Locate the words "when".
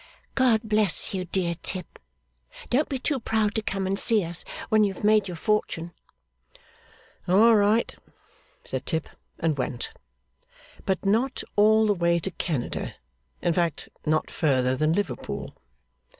4.69-4.83